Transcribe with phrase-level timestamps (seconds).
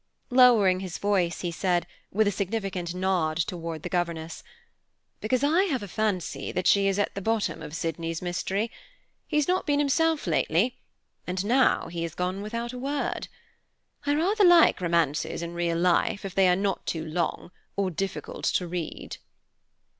[0.31, 4.43] Lowering his voice he said, with a significant nod toward the governess,
[5.19, 8.71] "Because I have a fancy that she is at the bottom of Sydney's mystery.
[9.27, 10.79] He's not been himself lately,
[11.27, 13.27] and now he is gone without a word.
[14.03, 18.45] I rather like romances in real life, if they are not too long, or difficult
[18.45, 19.17] to read."